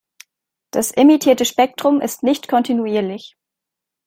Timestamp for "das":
0.71-0.89